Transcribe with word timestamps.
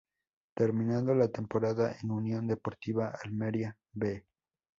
Terminando 0.55 1.13
la 1.13 1.27
Temporada 1.27 1.95
en 2.01 2.09
Unión 2.09 2.47
Deportiva 2.47 3.13
Almería 3.23 3.77
"B". 3.93 4.25